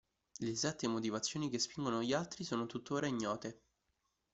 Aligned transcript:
Le 0.39 0.47
esatte 0.49 0.87
motivazioni 0.87 1.47
che 1.51 1.59
spingono 1.59 2.01
gli 2.01 2.11
Altri 2.11 2.43
sono 2.43 2.65
tuttora 2.65 3.05
ignote. 3.05 3.61